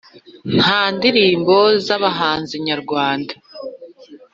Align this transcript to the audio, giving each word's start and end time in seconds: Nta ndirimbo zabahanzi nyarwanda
Nta 0.59 0.81
ndirimbo 0.95 1.55
zabahanzi 1.85 2.55
nyarwanda 2.67 3.33